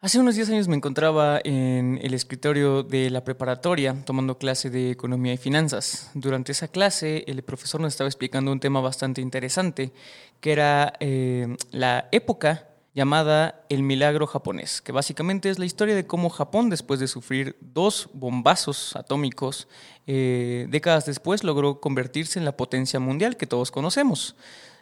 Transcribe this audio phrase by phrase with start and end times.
[0.00, 4.92] Hace unos 10 años me encontraba en el escritorio de la preparatoria tomando clase de
[4.92, 6.12] economía y finanzas.
[6.14, 9.90] Durante esa clase el profesor nos estaba explicando un tema bastante interesante,
[10.40, 16.06] que era eh, la época llamada el milagro japonés, que básicamente es la historia de
[16.06, 19.66] cómo Japón, después de sufrir dos bombazos atómicos,
[20.06, 24.36] eh, décadas después logró convertirse en la potencia mundial que todos conocemos.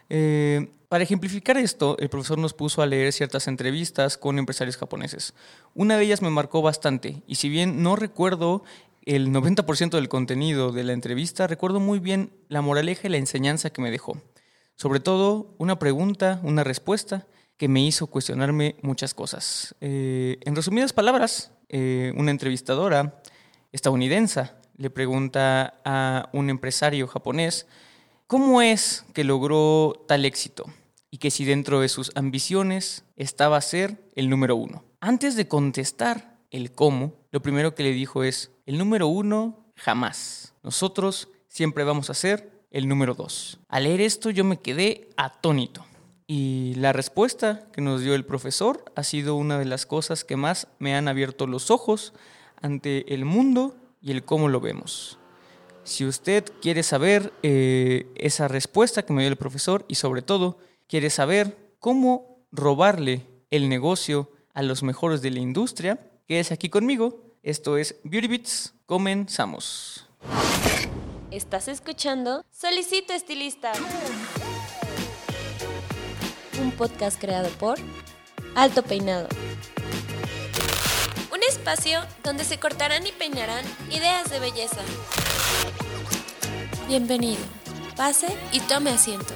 [0.09, 5.35] Eh, para ejemplificar esto, el profesor nos puso a leer ciertas entrevistas con empresarios japoneses.
[5.75, 8.63] Una de ellas me marcó bastante, y si bien no recuerdo
[9.05, 13.71] el 90% del contenido de la entrevista, recuerdo muy bien la moraleja y la enseñanza
[13.71, 14.21] que me dejó.
[14.77, 17.27] Sobre todo, una pregunta, una respuesta
[17.57, 19.75] que me hizo cuestionarme muchas cosas.
[19.81, 23.21] Eh, en resumidas palabras, eh, una entrevistadora
[23.73, 27.67] estadounidense le pregunta a un empresario japonés
[28.29, 30.65] ¿Cómo es que logró tal éxito?
[31.13, 34.83] Y que si dentro de sus ambiciones estaba ser el número uno.
[35.01, 40.55] Antes de contestar el cómo, lo primero que le dijo es, el número uno jamás.
[40.65, 43.61] Nosotros siempre vamos a ser el número dos.
[43.69, 45.87] Al leer esto yo me quedé atónito.
[46.27, 50.35] Y la respuesta que nos dio el profesor ha sido una de las cosas que
[50.35, 52.13] más me han abierto los ojos
[52.61, 55.21] ante el mundo y el cómo lo vemos.
[55.87, 60.59] Si usted quiere saber eh, esa respuesta que me dio el profesor y sobre todo
[60.89, 67.37] quiere saber cómo robarle el negocio a los mejores de la industria, quédese aquí conmigo.
[67.45, 68.75] Esto es Beauty Bits.
[68.85, 70.09] Comenzamos.
[71.31, 73.71] Estás escuchando Solicito Estilista.
[76.61, 77.79] Un podcast creado por
[78.57, 79.29] Alto Peinado.
[81.33, 84.81] Un espacio donde se cortarán y peinarán ideas de belleza.
[86.89, 87.41] Bienvenido.
[87.97, 89.35] Pase y tome asiento.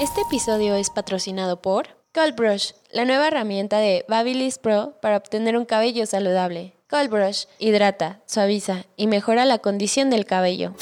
[0.00, 5.56] Este episodio es patrocinado por Cold Brush, la nueva herramienta de Babyliss Pro para obtener
[5.56, 6.74] un cabello saludable.
[6.88, 10.74] Cold Brush hidrata, suaviza y mejora la condición del cabello.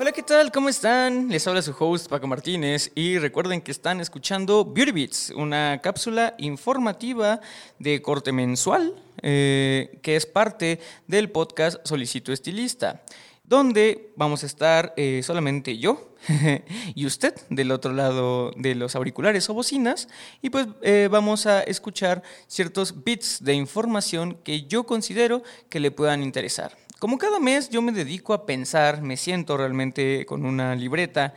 [0.00, 0.52] Hola, ¿qué tal?
[0.52, 1.26] ¿Cómo están?
[1.28, 6.36] Les habla su host Paco Martínez y recuerden que están escuchando Beauty Beats, una cápsula
[6.38, 7.40] informativa
[7.80, 10.78] de corte mensual eh, que es parte
[11.08, 13.02] del podcast Solicito Estilista,
[13.42, 16.14] donde vamos a estar eh, solamente yo
[16.94, 20.06] y usted del otro lado de los auriculares o bocinas
[20.40, 25.90] y pues eh, vamos a escuchar ciertos bits de información que yo considero que le
[25.90, 26.87] puedan interesar.
[26.98, 31.32] Como cada mes yo me dedico a pensar, me siento realmente con una libreta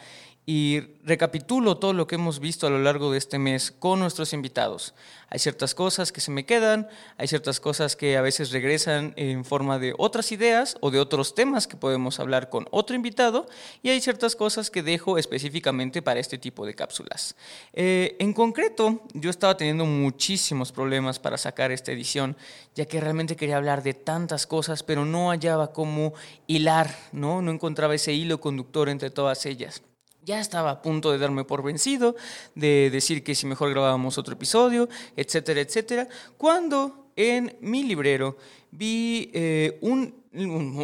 [0.54, 4.34] y recapitulo todo lo que hemos visto a lo largo de este mes con nuestros
[4.34, 4.94] invitados.
[5.30, 9.46] Hay ciertas cosas que se me quedan, hay ciertas cosas que a veces regresan en
[9.46, 13.48] forma de otras ideas o de otros temas que podemos hablar con otro invitado
[13.82, 17.38] y hay ciertas cosas que dejo específicamente para este tipo de cápsulas.
[17.72, 22.36] Eh, en concreto, yo estaba teniendo muchísimos problemas para sacar esta edición,
[22.76, 26.14] ya que realmente quería hablar de tantas cosas, pero no hallaba cómo
[26.46, 27.42] hilar, ¿no?
[27.42, 29.82] No encontraba ese hilo conductor entre todas ellas.
[30.24, 32.16] Ya estaba a punto de darme por vencido,
[32.54, 38.38] de decir que si mejor grabábamos otro episodio, etcétera, etcétera, cuando en mi librero
[38.72, 40.14] vi eh, un,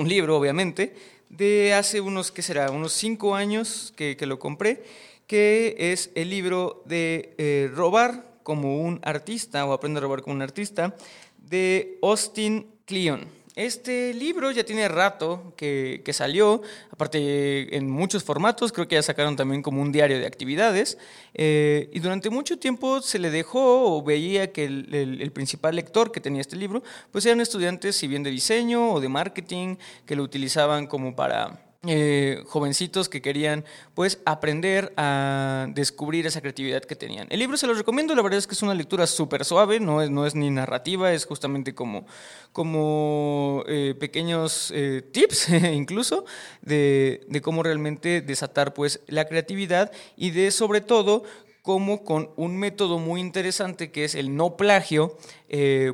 [0.07, 0.95] libro, obviamente,
[1.29, 2.71] de hace unos, ¿qué será?
[2.71, 4.83] Unos cinco años que, que lo compré,
[5.27, 10.35] que es el libro de eh, Robar como un artista, o Aprende a robar como
[10.35, 10.95] un artista,
[11.37, 13.36] de Austin Kleon.
[13.57, 19.35] Este libro ya tiene rato que, salió, aparte en muchos formatos, creo que ya sacaron
[19.35, 21.00] también como un diario de actividades,
[21.34, 26.22] eh, y durante mucho tiempo se le dejó o veía que el, principal lector que
[26.22, 30.22] tenía este libro, pues eran estudiantes, si bien de diseño o de marketing, que lo
[30.22, 37.27] utilizaban como para eh, jovencitos que querían pues aprender a descubrir esa creatividad que tenían.
[37.29, 40.01] El libro se los recomiendo, la verdad es que es una lectura súper suave, no
[40.01, 42.07] es, no es ni narrativa, es justamente como,
[42.51, 46.25] como eh, pequeños eh, tips incluso
[46.63, 51.23] de, de, cómo realmente desatar pues la creatividad y de sobre todo
[51.62, 55.18] cómo con un método muy interesante que es el no plagio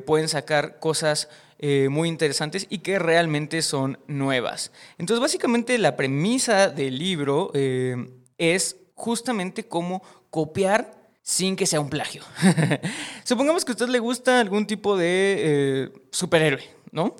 [0.06, 1.28] pueden sacar cosas
[1.58, 4.72] eh, muy interesantes y que realmente son nuevas.
[4.98, 11.88] Entonces, básicamente la premisa del libro eh, es justamente cómo copiar sin que sea un
[11.88, 12.22] plagio.
[13.24, 17.14] Supongamos que a usted le gusta algún tipo de eh, superhéroe, ¿no?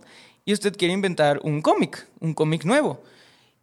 [0.44, 3.02] Y usted quiere inventar un cómic, un cómic nuevo.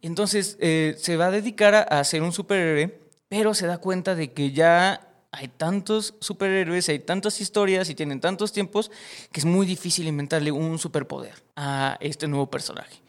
[0.00, 2.98] Entonces se va a dedicar a hacer un superhéroe,
[3.28, 8.20] pero se da cuenta de que ya hay tantos superhéroes, hay tantas historias y tienen
[8.20, 8.90] tantos tiempos
[9.32, 13.02] que es muy difícil inventarle un superpoder a este nuevo personaje.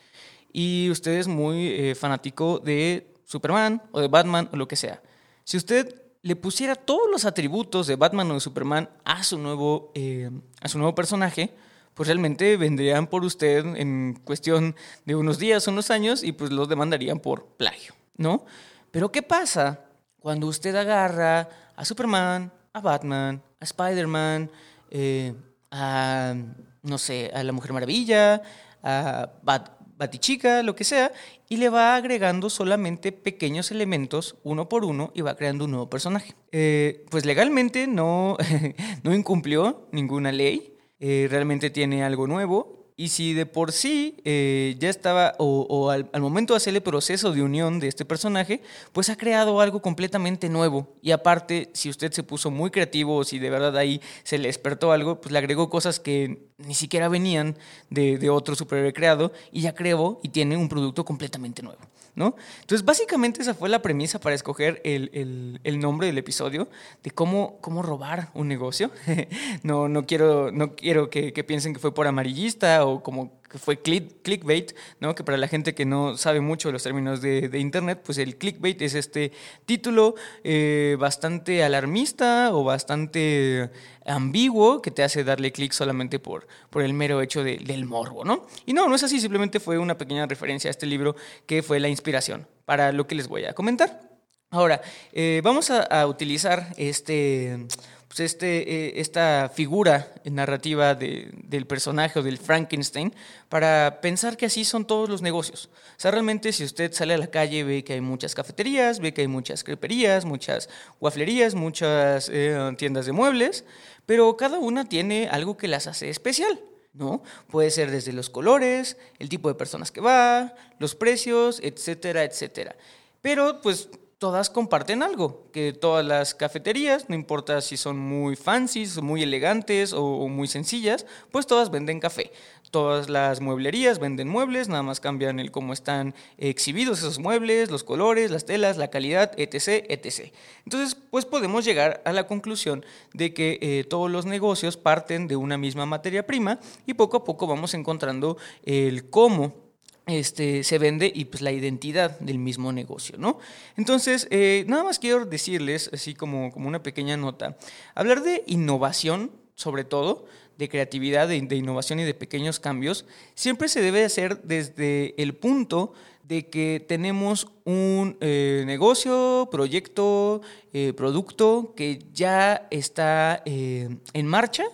[0.53, 5.01] Y usted es muy eh, fanático de Superman o de Batman o lo que sea.
[5.43, 9.91] Si usted le pusiera todos los atributos de Batman o de Superman a su nuevo,
[9.93, 10.31] eh,
[10.61, 11.53] a su nuevo personaje,
[11.93, 16.69] pues realmente vendrían por usted en cuestión de unos días unos años y pues los
[16.69, 18.45] demandarían por plagio, ¿no?
[18.91, 19.81] Pero ¿qué pasa
[20.23, 24.49] cuando usted agarra a Superman, a Batman, a Spider-Man,
[24.89, 25.33] eh,
[25.69, 26.33] a,
[26.81, 28.41] no sé, a la Mujer Maravilla,
[28.81, 31.11] a Bat Batichica, lo que sea,
[31.49, 35.89] y le va agregando solamente pequeños elementos uno por uno y va creando un nuevo
[35.89, 36.33] personaje.
[36.53, 38.37] Eh, pues legalmente no,
[39.03, 44.75] no incumplió ninguna ley, eh, realmente tiene algo nuevo y si de por sí eh,
[44.79, 48.61] ya estaba, o, al, momento de hacer el proceso de unión de este personaje,
[48.91, 50.95] pues ha creado algo completamente nuevo.
[51.01, 54.47] Y aparte, si usted se puso muy creativo o si de verdad ahí se le
[54.47, 57.57] despertó algo, pues le agregó cosas que ni siquiera venían
[57.89, 61.81] de, de otro superhéroe creado y ya creó y tiene un producto completamente nuevo.
[62.15, 62.35] ¿no?
[62.61, 66.69] Entonces, básicamente esa fue la premisa para escoger el, nombre del episodio,
[67.01, 68.91] de cómo, cómo robar un negocio.
[69.63, 73.79] no, no quiero, no quiero que, piensen que fue por amarillista o como que fue
[73.79, 75.13] clickbait, ¿no?
[75.13, 78.35] Que para la gente que no sabe mucho de los términos de, Internet, pues el
[78.37, 79.31] clickbait es este
[79.65, 83.69] título eh, bastante alarmista o bastante
[84.07, 88.47] ambiguo que te hace darle clic solamente por, por el mero hecho del morbo, ¿no?
[88.65, 91.15] Y no, no es así, simplemente fue una pequeña referencia a este libro
[91.45, 94.01] que fue la inspiración para lo que les voy a comentar.
[94.49, 94.81] Ahora,
[95.11, 97.67] eh, vamos a utilizar este
[98.13, 103.11] pues este, eh, esta figura narrativa del personaje o del Frankenstein
[103.49, 105.71] para pensar que así son todos los negocios.
[105.73, 109.15] O sea, realmente si usted sale a la calle ve que hay muchas cafeterías, ve
[109.15, 110.69] que hay muchas creperías, muchas
[110.99, 113.65] guaflerías, muchas eh, tiendas de muebles,
[114.05, 116.59] pero cada una tiene algo que las hace especial.
[116.93, 117.23] ¿no?
[117.49, 122.75] Puede ser desde los colores, el tipo de personas que va, los precios, etcétera, etcétera.
[123.23, 123.89] Pero pues
[124.23, 129.91] todas comparten algo, que todas las cafeterías, no importa si son muy fancy, muy elegantes
[129.91, 132.31] o, muy sencillas, pues todas venden café.
[132.71, 137.83] Todas las mueblerías venden muebles, nada más cambian el cómo están exhibidos esos muebles, los
[137.83, 140.33] colores, las telas, la calidad, etc., etc.
[140.63, 145.35] Entonces, pues podemos llegar a la conclusión de que eh, todos los negocios parten de
[145.35, 149.63] una misma materia prima y poco a poco vamos encontrando el cómo
[150.05, 153.39] este, se vende y pues la identidad del mismo negocio, ¿no?
[153.77, 157.57] Entonces, eh, nada más quiero decirles, así como, como una pequeña nota,
[157.95, 160.25] hablar de innovación, sobre todo,
[160.57, 165.93] de creatividad, de, innovación y de pequeños cambios, siempre se debe hacer desde el punto
[166.23, 170.41] de que tenemos un eh, negocio, proyecto,
[170.73, 174.65] eh, producto que ya está en marcha,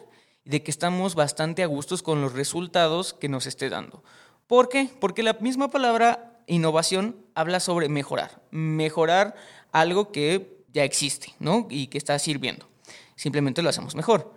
[0.44, 4.04] de que estamos bastante a gustos con los resultados que nos esté dando.
[4.50, 4.90] ¿Por qué?
[5.00, 9.36] Porque la misma palabra innovación habla sobre mejorar, mejorar
[9.72, 11.68] algo que ya existe, ¿no?
[11.69, 12.68] Y que está sirviendo.
[13.16, 14.34] Simplemente lo hacemos mejor.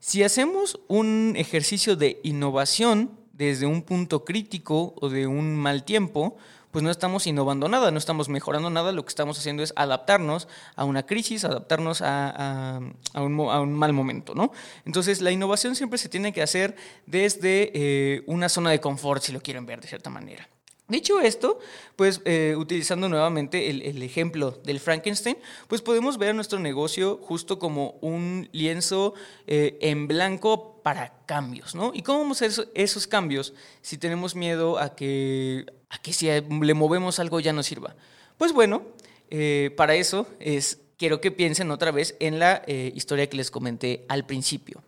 [0.00, 6.36] Si hacemos un ejercicio de innovación desde un punto crítico o de un mal tiempo,
[6.74, 10.48] pues no estamos innovando nada, no estamos mejorando nada, lo que estamos haciendo es adaptarnos
[10.74, 12.80] a una crisis, adaptarnos a,
[13.14, 14.50] un, mal momento, ¿no?
[14.84, 16.74] Entonces la innovación siempre se tiene que hacer
[17.06, 20.48] desde eh, una zona de confort, si lo quieren ver de cierta manera.
[20.88, 21.60] Dicho esto,
[21.94, 25.36] pues eh, utilizando nuevamente el, ejemplo del Frankenstein,
[25.68, 29.14] pues podemos ver nuestro negocio justo como un lienzo
[29.46, 31.92] eh, en blanco para cambios, ¿no?
[31.94, 35.64] ¿Y cómo vamos a hacer esos cambios si tenemos miedo a que,
[35.94, 37.94] a que si le movemos algo ya no sirva?
[38.36, 38.82] Pues bueno,
[39.30, 44.04] eh, para eso es, quiero que piensen otra vez en la historia que les comenté
[44.08, 44.82] al principio.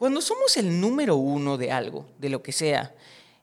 [0.00, 2.94] Cuando somos el número uno de algo, de lo que sea,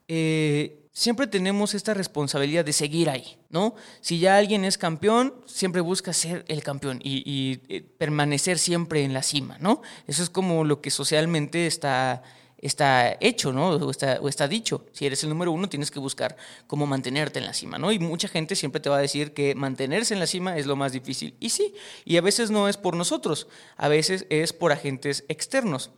[0.07, 3.75] eh, siempre tenemos esta responsabilidad de seguir ahí, ¿no?
[4.01, 9.13] Si ya alguien es campeón, siempre busca ser el campeón y, eh, permanecer siempre en
[9.13, 9.83] la cima, ¿no?
[10.07, 12.23] Eso es como lo que socialmente está,
[12.57, 13.69] está hecho, ¿no?
[13.69, 14.85] O está, o dicho.
[14.91, 16.35] Si eres el número uno, tienes que buscar
[16.65, 17.91] cómo mantenerte en la cima, ¿no?
[17.91, 20.75] Y mucha gente siempre te va a decir que mantenerse en la cima es lo
[20.75, 21.35] más difícil.
[21.39, 21.73] Y sí,
[22.05, 25.91] y a veces no es por nosotros, a veces es por agentes externos.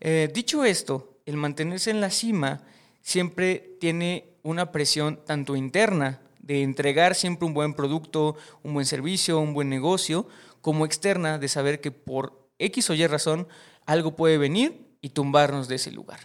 [0.00, 2.62] Eh, dicho esto, el mantenerse en la cima
[3.00, 9.38] siempre tiene una presión tanto interna de entregar siempre un buen producto, un buen servicio,
[9.38, 10.28] un buen negocio,
[10.60, 13.48] como externa de saber que por X o Y razón
[13.86, 16.20] algo puede venir y tumbarnos de ese lugar.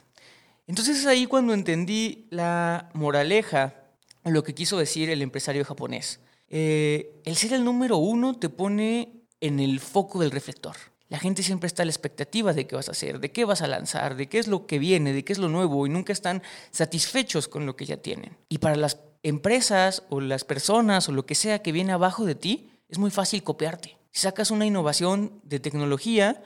[0.65, 3.75] Entonces es ahí cuando entendí la moraleja,
[4.23, 6.21] lo que quiso decir el empresario japonés.
[6.47, 10.77] Eh, el ser el número uno te pone en el foco del reflector.
[11.09, 13.61] La gente siempre está a la expectativa de qué vas a hacer, de qué vas
[13.61, 16.13] a lanzar, de qué es lo que viene, de qué es lo nuevo y nunca
[16.13, 18.37] están satisfechos con lo que ya tienen.
[18.47, 22.35] Y para las empresas o las personas o lo que sea que viene abajo de
[22.35, 23.97] ti, es muy fácil copiarte.
[24.13, 26.41] Si sacas una innovación de tecnología,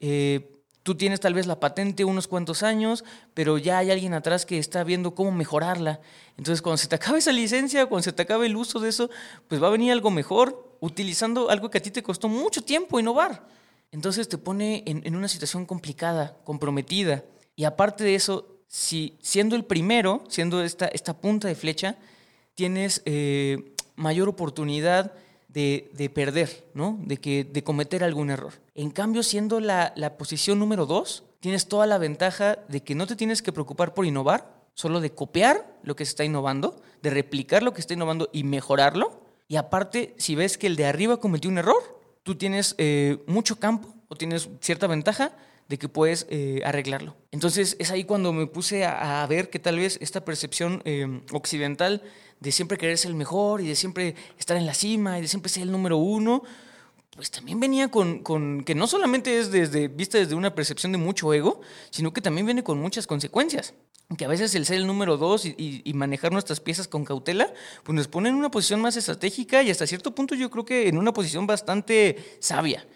[0.00, 3.04] eh, tú tienes tal vez la patente unos cuantos años,
[3.34, 6.00] pero ya hay alguien atrás que está viendo cómo mejorarla.
[6.36, 9.10] Entonces, cuando se te acabe esa licencia, cuando se te acabe el uso de eso,
[9.48, 13.00] pues va a venir algo mejor utilizando algo que a ti te costó mucho tiempo
[13.00, 13.46] innovar.
[13.90, 17.24] Entonces te pone en, una situación complicada, comprometida.
[17.56, 21.96] Y aparte de eso, si siendo el primero, siendo esta, punta de flecha,
[22.54, 25.12] tienes eh, mayor oportunidad
[25.92, 26.98] de, perder, ¿no?
[27.02, 28.54] De, que, de cometer algún error.
[28.74, 33.16] En cambio, siendo la, posición número dos, tienes toda la ventaja de que no te
[33.16, 37.62] tienes que preocupar por innovar, solo de copiar lo que se está innovando, de replicar
[37.62, 39.22] lo que está innovando y mejorarlo.
[39.48, 43.56] Y aparte, si ves que el de arriba cometió un error, tú tienes eh, mucho
[43.56, 45.32] campo o tienes cierta ventaja
[45.68, 47.16] de que puedes eh, arreglarlo.
[47.30, 52.02] Entonces es ahí cuando me puse a, ver que tal vez esta percepción eh, occidental
[52.40, 55.28] de siempre querer ser el mejor y de siempre estar en la cima y de
[55.28, 56.42] siempre ser el número uno,
[57.14, 60.98] pues también venía con, con, que no solamente es desde, vista desde una percepción de
[60.98, 61.60] mucho ego,
[61.90, 63.74] sino que también viene con muchas consecuencias.
[64.16, 67.52] Que a veces el ser el número dos y, y, manejar nuestras piezas con cautela,
[67.82, 70.88] pues nos pone en una posición más estratégica y hasta cierto punto yo creo que
[70.88, 72.86] en una posición bastante sabia.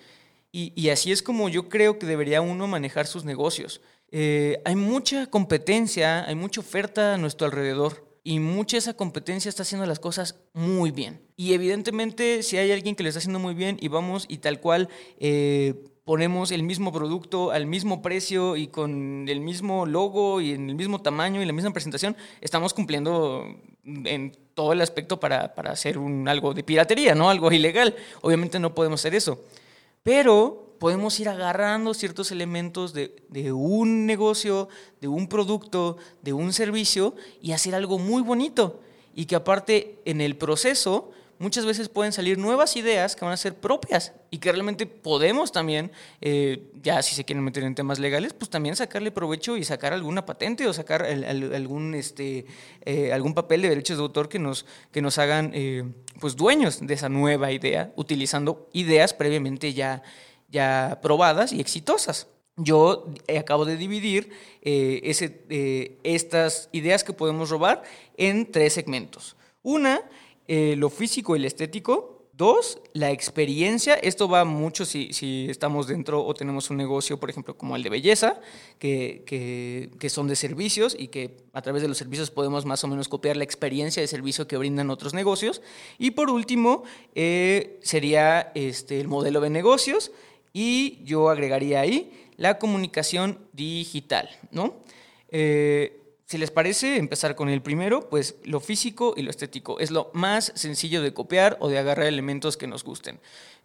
[0.55, 3.81] Y, así es como yo creo que debería uno manejar sus negocios.
[4.11, 9.63] Eh, hay mucha competencia, hay mucha oferta a nuestro alrededor y mucha esa competencia está
[9.63, 11.23] haciendo las cosas muy bien.
[11.37, 14.61] Y evidentemente si hay alguien que lo está haciendo muy bien y vamos y tal
[14.61, 20.53] cual eh, ponemos el mismo producto al mismo precio y con el mismo logo y
[20.53, 23.47] en el mismo tamaño y la misma presentación, estamos cumpliendo
[23.85, 27.31] en todo el aspecto para, para hacer un, algo de piratería, ¿no?
[27.31, 27.97] Algo ilegal.
[28.21, 29.43] Obviamente no podemos hacer eso.
[30.03, 33.13] Pero podemos ir agarrando ciertos elementos de,
[33.53, 34.69] un negocio,
[35.01, 38.81] de un producto, de un servicio y hacer algo muy bonito.
[39.15, 43.37] Y que aparte en el proceso muchas veces pueden salir nuevas ideas que van a
[43.37, 47.99] ser propias y que realmente podemos también, eh, ya si se quieren meter en temas
[47.99, 52.47] legales, pues también sacarle provecho y sacar alguna patente o sacar algún, este,
[52.85, 55.85] eh, algún papel de derechos de autor que nos, que nos hagan eh,
[56.21, 60.03] pues dueños de esa nueva idea, utilizando ideas previamente ya
[60.53, 62.29] ya probadas y exitosas.
[62.57, 63.07] Yo
[63.41, 67.83] acabo de dividir eh, ese, eh, estas ideas que podemos robar
[68.19, 69.37] en tres segmentos.
[69.63, 70.03] Una,
[70.49, 72.29] eh, lo físico y lo estético.
[72.35, 73.95] Dos, la experiencia.
[73.95, 77.83] Esto va mucho si, si, estamos dentro o tenemos un negocio, por ejemplo, como el
[77.83, 78.41] de belleza,
[78.79, 82.83] que, que, que, son de servicios y que a través de los servicios podemos más
[82.85, 85.61] o menos copiar la experiencia de servicio que brindan otros negocios.
[85.99, 86.85] Y por último,
[87.15, 90.11] sería este, el modelo de negocios
[90.53, 94.75] y yo agregaría ahí la comunicación digital, ¿no?
[95.29, 96.02] Eh,
[96.33, 99.79] si les parece, empezar con el primero, pues lo físico y lo estético.
[99.81, 103.21] Es lo más sencillo de copiar o de agarrar elementos que nos gusten.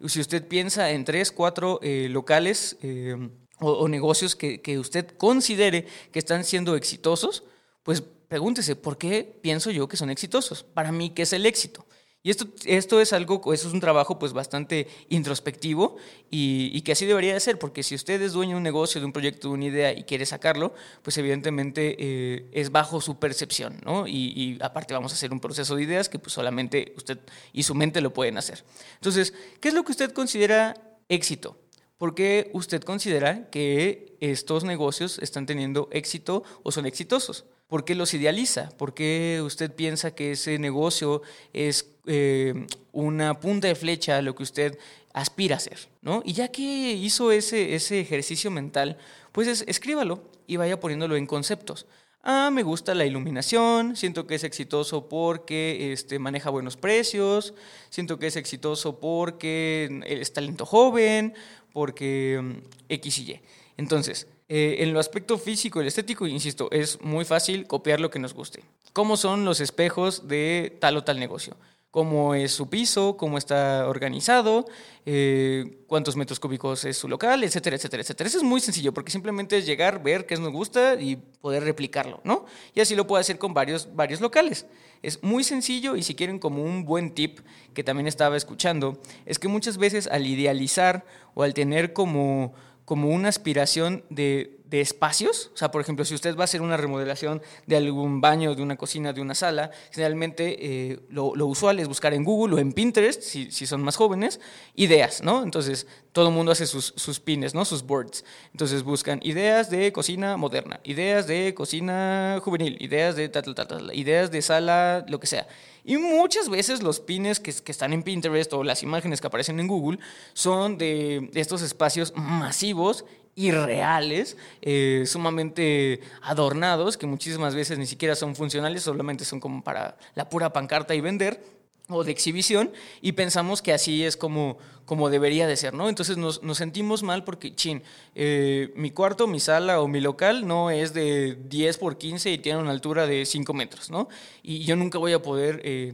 [0.05, 3.15] Si usted piensa en tres, cuatro eh, locales eh,
[3.61, 7.45] o, negocios que, que, usted considere que están siendo exitosos,
[7.83, 10.65] pues pregúntese, ¿por qué pienso yo que son exitosos?
[10.65, 11.85] Para mí, ¿qué es el éxito?
[12.23, 15.95] Y esto, esto es algo, eso es un trabajo pues bastante introspectivo
[16.29, 19.05] y, que así debería de ser, porque si usted es dueño de un negocio, de
[19.05, 23.79] un proyecto, de una idea y quiere sacarlo, pues evidentemente eh, es bajo su percepción,
[23.85, 24.07] ¿no?
[24.07, 27.19] Y, aparte vamos a hacer un proceso de ideas que pues solamente usted
[27.53, 28.63] y su mente lo pueden hacer.
[28.95, 30.73] Entonces, ¿qué es lo que usted considera
[31.07, 31.57] éxito?
[31.97, 37.45] ¿Por qué usted considera que estos negocios están teniendo éxito o son exitosos?
[37.67, 38.69] ¿Por qué los idealiza?
[38.77, 41.21] ¿Por qué usted piensa que ese negocio
[41.53, 44.79] es eh, una punta de flecha a lo que usted
[45.13, 45.89] aspira a ser?
[46.01, 46.21] ¿no?
[46.25, 46.61] Y ya que
[46.93, 48.97] hizo ese, ese ejercicio mental,
[49.33, 51.85] pues escríbalo y vaya poniéndolo en conceptos.
[52.23, 57.53] Ah, me gusta la iluminación, siento que es exitoso porque este, maneja buenos precios,
[57.89, 61.33] siento que es exitoso porque es talento joven,
[61.71, 62.53] porque mm,
[62.89, 63.41] X y Y.
[63.77, 68.19] Entonces, eh, en lo aspecto físico y estético, insisto, es muy fácil copiar lo que
[68.19, 68.63] nos guste.
[68.93, 71.57] ¿Cómo son los espejos de tal o tal negocio?
[71.91, 73.17] ¿Cómo es su piso?
[73.17, 74.65] ¿Cómo está organizado?
[75.05, 77.43] Eh, ¿Cuántos metros cúbicos es su local?
[77.43, 78.27] Etcétera, etcétera, etcétera.
[78.27, 82.21] Eso es muy sencillo porque simplemente es llegar, ver qué nos gusta y poder replicarlo,
[82.23, 82.45] ¿no?
[82.75, 84.67] Y así lo puede hacer con varios, varios locales.
[85.01, 87.39] Es muy sencillo y si quieren como un buen tip
[87.73, 92.53] que también estaba escuchando, es que muchas veces al idealizar o al tener como
[92.87, 95.51] como una aspiración de, de espacios.
[95.53, 98.61] O sea, por ejemplo, si usted va a hacer una remodelación de algún baño, de
[98.61, 102.73] una cocina, de una sala, generalmente eh, lo, usual es buscar en Google o en
[102.73, 104.39] Pinterest, si, si, son más jóvenes,
[104.75, 105.43] ideas, ¿no?
[105.43, 107.63] Entonces, todo el mundo hace sus, sus pines, ¿no?
[107.63, 108.25] Sus boards.
[108.51, 114.31] Entonces, buscan ideas de cocina moderna, ideas de cocina juvenil, ideas de tal, tal, ideas
[114.31, 115.47] de sala, lo que sea.
[115.85, 119.61] Y muchas veces los pines que, que, están en Pinterest o las imágenes que aparecen
[119.61, 119.99] en Google
[120.33, 123.05] son de estos espacios masivos
[123.37, 129.95] irreales, eh, sumamente adornados, que muchísimas veces ni siquiera son funcionales, solamente son como para
[130.15, 131.39] la pura pancarta y vender
[131.87, 135.87] o de exhibición y pensamos que así es como, como debería de ser, ¿no?
[135.87, 137.83] Entonces nos, sentimos mal porque, chin,
[138.15, 142.37] eh, mi cuarto, mi sala o mi local no es de 10 por 15 y
[142.39, 144.09] tiene una altura de 5 metros, ¿no?
[144.41, 145.93] Y yo nunca voy a poder eh,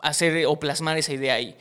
[0.00, 1.56] hacer o plasmar esa idea ahí.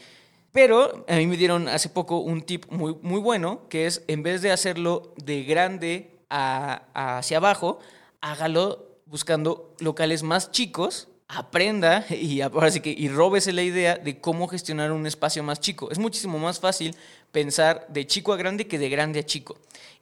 [0.52, 4.24] Pero a mí me dieron hace poco un tip muy, muy bueno, que es en
[4.24, 7.80] vez de hacerlo de grande hacia abajo,
[8.22, 14.48] hágalo buscando locales más chicos, aprenda y ahora que y róbese la idea de cómo
[14.48, 15.90] gestionar un espacio más chico.
[15.92, 16.96] Es muchísimo más fácil
[17.32, 19.58] pensar de chico a grande que de grande a chico.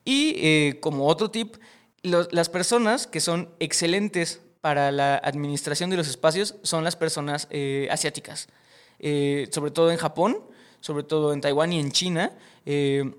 [0.05, 1.57] Y eh, como otro tip,
[2.03, 7.87] las personas que son excelentes para la administración de los espacios son las personas eh,
[7.91, 8.47] asiáticas.
[8.99, 10.39] Eh, sobre todo en Japón,
[10.79, 12.31] sobre todo en Taiwán y en China,
[12.65, 13.11] eh,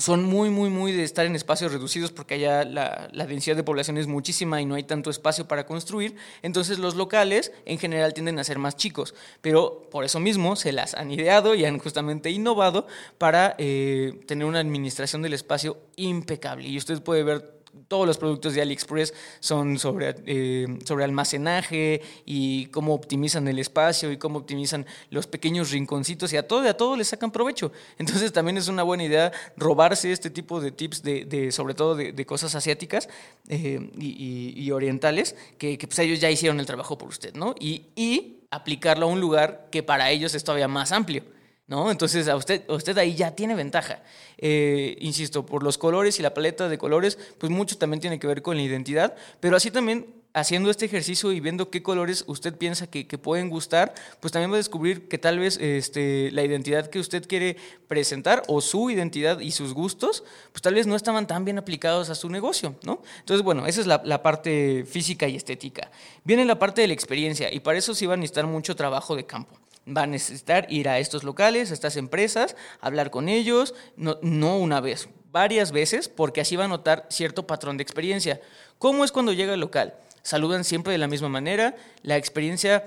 [0.00, 3.98] son muy, muy, muy de estar en espacios reducidos porque allá la, densidad de población
[3.98, 6.16] es muchísima y no hay tanto espacio para construir.
[6.42, 10.72] Entonces los locales en general tienden a ser más chicos, pero por eso mismo se
[10.72, 12.86] las han ideado y han justamente innovado
[13.18, 16.68] para eh, tener una administración del espacio impecable.
[16.68, 22.66] Y usted puede ver todos los productos de AliExpress son sobre, eh, sobre almacenaje y
[22.66, 26.96] cómo optimizan el espacio y cómo optimizan los pequeños rinconcitos y a todo, a todo
[26.96, 27.72] le sacan provecho.
[27.98, 32.26] Entonces también es una buena idea robarse este tipo de tips de, sobre todo de,
[32.26, 33.08] cosas asiáticas
[33.48, 37.54] eh, y, orientales que, pues, ellos ya hicieron el trabajo por usted, ¿no?
[37.58, 41.24] Y, y aplicarlo a un lugar que para ellos es todavía más amplio.
[41.70, 41.90] ¿No?
[41.90, 44.02] Entonces a usted, usted ahí ya tiene ventaja.
[44.36, 48.26] Eh, insisto, por los colores y la paleta de colores, pues mucho también tiene que
[48.26, 52.56] ver con la identidad, pero así también haciendo este ejercicio y viendo qué colores usted
[52.56, 56.88] piensa que, pueden gustar, pues también va a descubrir que tal vez este, la identidad
[56.88, 61.28] que usted quiere presentar o su identidad y sus gustos, pues tal vez no estaban
[61.28, 63.00] tan bien aplicados a su negocio, ¿no?
[63.20, 65.90] Entonces, bueno, esa es la, la parte física y estética.
[66.24, 69.14] Viene la parte de la experiencia y para eso sí va a necesitar mucho trabajo
[69.14, 73.74] de campo va a necesitar ir a estos locales, a estas empresas, hablar con ellos,
[73.96, 78.40] no, no, una vez, varias veces, porque así va a notar cierto patrón de experiencia.
[78.78, 79.94] ¿Cómo es cuando llega al local?
[80.22, 82.84] Saludan siempre de la misma manera, la experiencia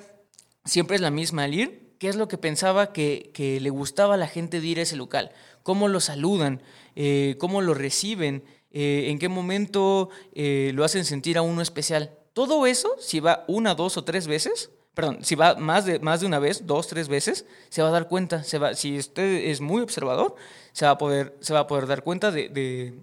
[0.65, 1.83] siempre es la misma al ir.
[1.99, 4.97] ¿Qué es lo que pensaba que, le gustaba a la gente de ir a ese
[4.97, 5.31] local?
[5.63, 6.61] ¿Cómo lo saludan?
[6.95, 8.43] Eh, ¿Cómo lo reciben?
[8.71, 12.11] Eh, ¿En qué momento eh, lo hacen sentir a uno especial?
[12.33, 16.21] Todo eso, si va una, dos o tres veces, perdón, si va más de, más
[16.21, 18.43] de una vez, dos, tres veces, se va a dar cuenta.
[18.43, 20.35] Se va, si usted es muy observador,
[20.71, 22.93] se va a poder, se va a poder dar cuenta de,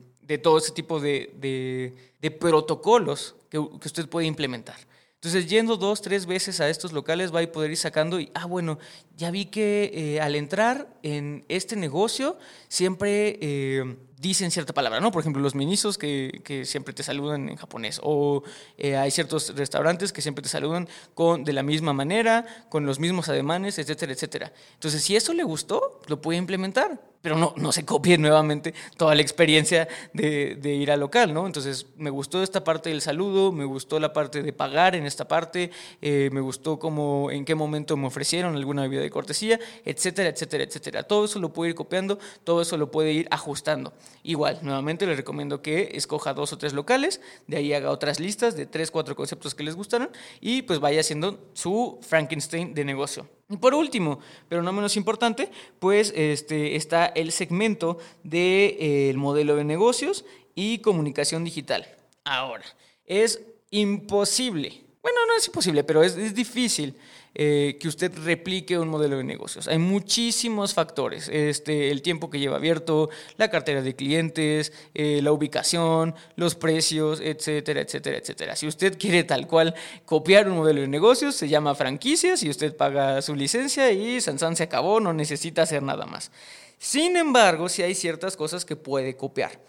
[0.42, 1.94] todo ese tipo de,
[2.38, 4.76] protocolos que, que, usted puede implementar.
[5.14, 8.46] Entonces, yendo dos, tres veces a estos locales, va a poder ir sacando y, ah,
[8.46, 8.78] bueno,
[9.16, 13.38] ya vi que eh, al entrar en este negocio, siempre...
[13.40, 15.10] Eh, dicen cierta palabra, ¿no?
[15.10, 18.42] Por ejemplo, los minisos que, siempre te saludan en japonés, o
[18.76, 22.98] eh, hay ciertos restaurantes que siempre te saludan con, de la misma manera, con los
[22.98, 24.52] mismos ademanes, etcétera, etcétera.
[24.74, 29.14] Entonces, si eso le gustó, lo puede implementar, pero no, no se copie nuevamente toda
[29.14, 31.46] la experiencia de, de, ir al local, ¿no?
[31.46, 35.28] Entonces, me gustó esta parte del saludo, me gustó la parte de pagar en esta
[35.28, 40.30] parte, eh, me gustó cómo, en qué momento me ofrecieron alguna bebida de cortesía, etcétera,
[40.30, 41.02] etcétera, etcétera.
[41.02, 43.92] Todo eso lo puede ir copiando, todo eso lo puede ir ajustando.
[44.22, 48.54] Igual, nuevamente les recomiendo que escoja dos o tres locales, de ahí haga otras listas
[48.54, 53.28] de tres, cuatro conceptos que les gustaron y pues vaya haciendo su Frankenstein de negocio.
[53.48, 59.14] Y por último, pero no menos importante, pues este, está el segmento del de, eh,
[59.14, 61.86] modelo de negocios y comunicación digital.
[62.24, 62.64] Ahora,
[63.06, 66.94] es imposible, bueno, no es imposible, pero es, es difícil
[67.34, 69.68] eh, que usted replique un modelo de negocios.
[69.68, 75.30] Hay muchísimos factores, este, el tiempo que lleva abierto, la cartera de clientes, eh, la
[75.30, 78.56] ubicación, los precios, etcétera, etcétera, etcétera.
[78.56, 82.76] Si usted quiere tal cual copiar un modelo de negocios, se llama franquicias y usted
[82.76, 86.32] paga su licencia y Sansan se acabó, no necesita hacer nada más.
[86.78, 89.60] Sin embargo, si hay ciertas cosas que puede copiar.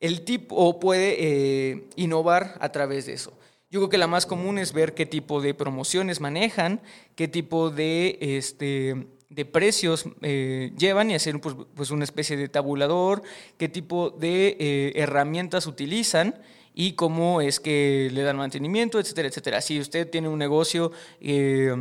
[0.00, 3.32] El tipo puede eh, innovar a través de eso.
[3.72, 6.82] Yo creo que la más común es ver qué tipo de promociones manejan,
[7.16, 12.50] qué tipo de, este, de precios eh, llevan y hacer pues, pues, una especie de
[12.50, 13.22] tabulador,
[13.56, 16.34] qué tipo de eh, herramientas utilizan
[16.74, 19.62] y cómo es que le dan mantenimiento, etcétera, etcétera.
[19.62, 21.74] Si usted tiene un negocio eh,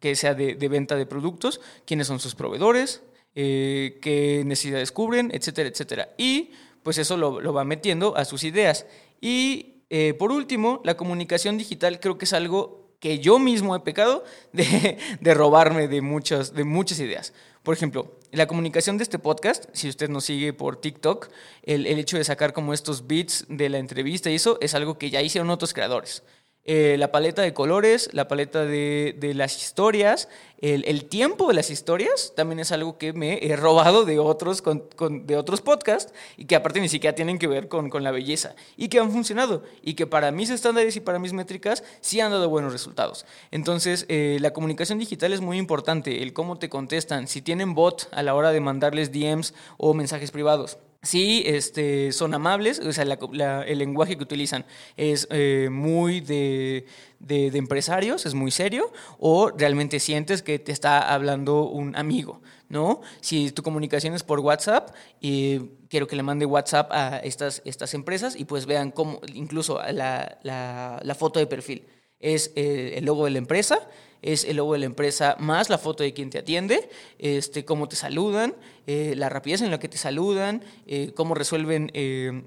[0.00, 3.02] que sea de, venta de productos, quiénes son sus proveedores,
[3.34, 6.08] qué necesidades cubren, etcétera, etcétera.
[6.16, 6.52] Y
[6.82, 8.86] pues eso lo, va metiendo a sus ideas.
[9.20, 13.80] Y eh, por último, la comunicación digital creo que es algo que yo mismo he
[13.80, 17.34] pecado de, de robarme de muchas, de muchas ideas.
[17.62, 21.28] Por ejemplo, la comunicación de este podcast, si usted nos sigue por TikTok,
[21.62, 24.98] el, el hecho de sacar como estos beats de la entrevista y eso es algo
[24.98, 26.22] que ya hicieron otros creadores.
[26.66, 30.30] Eh, la paleta de colores, la paleta de, las historias,
[30.62, 35.36] el, tiempo de las historias también es algo que me he robado de otros, de
[35.36, 38.98] otros podcasts y que aparte ni siquiera tienen que ver con, la belleza y que
[38.98, 42.72] han funcionado y que para mis estándares y para mis métricas sí han dado buenos
[42.72, 43.26] resultados.
[43.50, 48.08] Entonces, eh, la comunicación digital es muy importante, el cómo te contestan, si tienen bot
[48.10, 53.04] a la hora de mandarles DMs o mensajes privados sí este, son amables, o sea,
[53.04, 54.64] el lenguaje que utilizan
[54.96, 56.86] es eh, muy de,
[57.28, 63.00] empresarios, es muy serio, o realmente sientes que te está hablando un amigo, ¿no?
[63.20, 64.90] Si tu comunicación es por WhatsApp,
[65.20, 69.80] y quiero que le mande WhatsApp a estas, estas empresas y pues vean cómo, incluso
[69.92, 71.84] la, la foto de perfil
[72.24, 73.78] es eh, el logo de la empresa,
[74.24, 77.88] es el logo de la empresa más la foto de quien te atiende, este, cómo
[77.88, 78.54] te saludan,
[78.86, 81.90] eh, la rapidez en la que te saludan, eh, cómo resuelven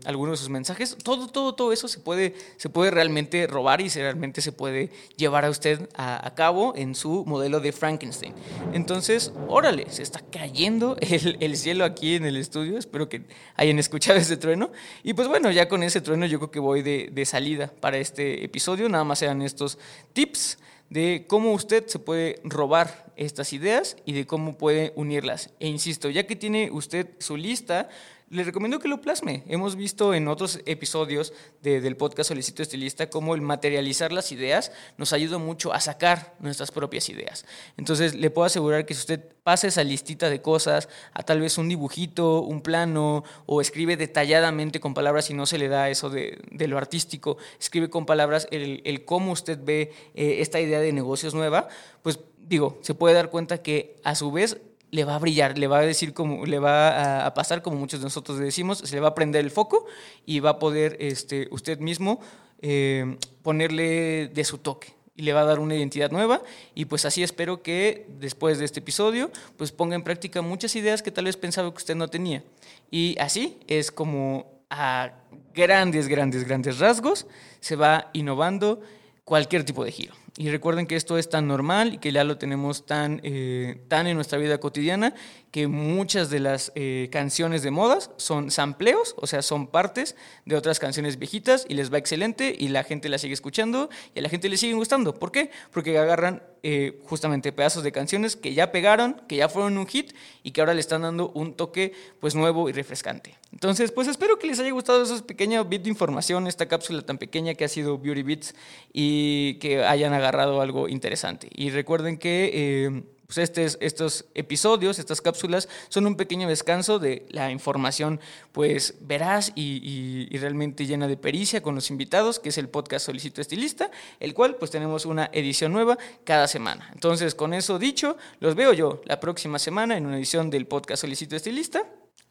[0.06, 0.98] algunos de sus mensajes.
[1.04, 5.46] Todo, todo, todo eso se puede, se puede realmente robar y realmente se puede llevar
[5.46, 8.34] a usted a, cabo en su modelo de Frankenstein.
[8.74, 12.78] Entonces, órale, se está cayendo el, cielo aquí en el estudio.
[12.78, 13.24] Espero que
[13.56, 14.72] hayan escuchado ese trueno.
[15.04, 17.98] Y pues bueno, ya con ese trueno yo creo que voy de, de salida para
[17.98, 18.90] este episodio.
[18.90, 19.78] Nada más sean estos
[20.14, 20.58] tips
[20.90, 25.50] de cómo usted se puede robar estas ideas y de cómo puede unirlas.
[25.60, 27.90] E insisto, ya que tiene usted su lista,
[28.30, 29.44] le recomiendo que lo plasme.
[29.48, 35.14] Hemos visto en otros episodios del podcast Solicito Estilista cómo el materializar las ideas nos
[35.14, 37.46] ayuda mucho a sacar nuestras propias ideas.
[37.78, 41.58] Entonces, le puedo asegurar que si usted pasa esa listita de cosas a tal vez
[41.58, 46.10] un dibujito, un plano, o escribe detalladamente con palabras y no se le da eso
[46.10, 46.38] de,
[46.68, 51.70] lo artístico, escribe con palabras el, cómo usted ve eh, esta idea de negocios nueva,
[52.02, 54.58] pues digo, se puede dar cuenta que a su vez
[54.92, 58.00] le va a brillar, le va a decir como, le va a, pasar como muchos
[58.00, 59.86] de nosotros decimos, se le va a prender el foco
[60.26, 62.20] y va a poder este, usted mismo
[62.62, 66.42] eh, ponerle de su toque y le va a dar una identidad nueva
[66.76, 71.02] y pues así espero que después de este episodio pues ponga en práctica muchas ideas
[71.02, 72.44] que tal vez pensaba que usted no tenía
[72.92, 75.12] y así es como a
[75.54, 77.26] grandes, grandes, grandes rasgos
[77.60, 78.82] se va innovando
[79.24, 80.14] cualquier tipo de giro.
[80.40, 84.06] Y recuerden que esto es tan normal y que ya lo tenemos tan, eh, tan
[84.06, 85.16] en nuestra vida cotidiana
[85.50, 90.56] que muchas de las eh, canciones de modas son sampleos, o sea, son partes de
[90.56, 94.22] otras canciones viejitas y les va excelente y la gente la sigue escuchando y a
[94.22, 95.16] la gente le sigue gustando.
[95.16, 95.50] ¿Por qué?
[95.72, 100.14] Porque agarran eh, justamente pedazos de canciones que ya pegaron, que ya fueron un hit
[100.44, 103.36] y que ahora le están dando un toque pues nuevo y refrescante.
[103.54, 107.18] Entonces, pues espero que les haya gustado esos pequeños bits de información, esta cápsula tan
[107.18, 108.54] pequeña que ha sido Beauty Bits
[108.92, 111.50] y que hayan agarrado algo interesante.
[111.56, 112.52] Y recuerden que...
[112.54, 113.40] Eh, pues
[113.82, 118.22] estos episodios, estas cápsulas, son un pequeño descanso de la información,
[118.54, 123.42] pues veraz y, realmente llena de pericia con los invitados, que es el podcast Solicito
[123.42, 126.90] Estilista, el cual pues tenemos una edición nueva cada semana.
[126.94, 131.02] Entonces, con eso dicho, los veo yo la próxima semana en una edición del podcast
[131.02, 131.84] Solicito Estilista.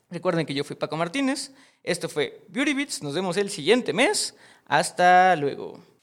[0.09, 4.35] Recuerden que yo fui Paco Martínez, esto fue Beauty Beats, nos vemos el siguiente mes,
[4.65, 5.96] hasta luego.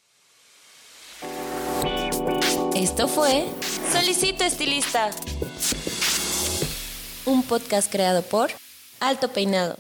[2.76, 3.46] Esto fue
[3.92, 5.12] Solicito Estilista,
[7.26, 8.50] un podcast creado por
[9.00, 9.78] Alto Peinado.